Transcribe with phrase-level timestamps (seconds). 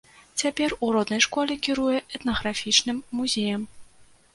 [0.41, 3.73] Цяпер у роднай школе кіруе этнаграфічным музеем.